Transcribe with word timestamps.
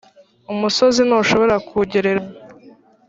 umusozi 0.53 0.99
ntushobora 1.07 1.55
kugereranywa 1.67 2.31